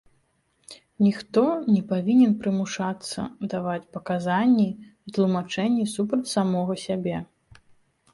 [1.07, 1.41] Ніхто
[1.75, 4.65] не павінен прымушацца даваць паказанні
[5.07, 7.17] і тлумачэнні супраць самога сябе.